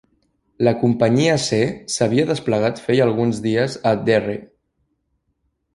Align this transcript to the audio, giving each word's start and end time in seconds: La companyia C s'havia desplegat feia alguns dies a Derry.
La 0.67 0.71
companyia 0.83 1.35
C 1.43 1.59
s'havia 1.97 2.25
desplegat 2.31 2.83
feia 2.87 3.07
alguns 3.09 3.45
dies 3.45 3.79
a 3.91 3.95
Derry. 4.09 4.39